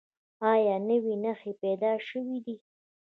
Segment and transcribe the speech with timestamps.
[0.51, 2.55] ایا نوي نښې پیدا شوي دي؟